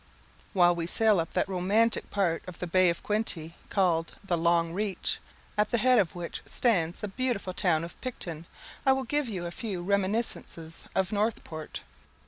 [0.53, 4.73] While we sail up that romantic part of the Bay of Quinte, called the "Long
[4.73, 5.19] Reach,"
[5.59, 8.47] at the head of which stands the beautiful town of Picton,
[8.83, 11.83] I will give you a few reminiscences of Northport.